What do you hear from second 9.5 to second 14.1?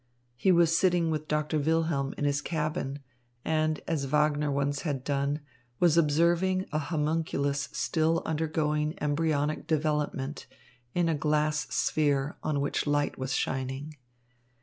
development in a glass sphere on which light was shining.